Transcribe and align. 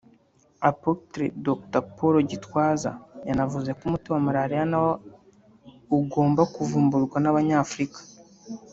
Apôtre 0.71 1.25
Dr 1.45 1.81
Paul 1.95 2.15
Gitwaza 2.29 2.91
yanavuze 3.27 3.69
ko 3.77 3.81
umuti 3.87 4.07
wa 4.13 4.21
Maraliya 4.27 4.63
na 4.71 4.77
wo 4.83 4.91
ugomba 5.99 6.41
kuvumburwa 6.53 7.17
n’abanyafurika 7.21 7.99